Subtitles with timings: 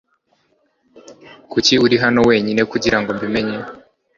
[1.51, 3.57] Kuki uri hano wenyine kugirango mbi menye